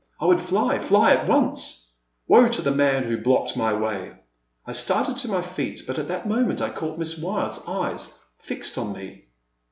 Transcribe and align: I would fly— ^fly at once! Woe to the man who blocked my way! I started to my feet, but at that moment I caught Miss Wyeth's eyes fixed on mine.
I 0.19 0.25
would 0.25 0.39
fly— 0.39 0.77
^fly 0.79 1.11
at 1.11 1.27
once! 1.27 1.93
Woe 2.27 2.49
to 2.49 2.63
the 2.63 2.71
man 2.71 3.03
who 3.03 3.21
blocked 3.21 3.55
my 3.55 3.71
way! 3.71 4.13
I 4.65 4.71
started 4.71 5.15
to 5.17 5.27
my 5.27 5.43
feet, 5.43 5.81
but 5.85 5.99
at 5.99 6.07
that 6.07 6.27
moment 6.27 6.59
I 6.59 6.71
caught 6.71 6.97
Miss 6.97 7.19
Wyeth's 7.19 7.67
eyes 7.67 8.17
fixed 8.39 8.79
on 8.79 8.93
mine. 8.93 9.21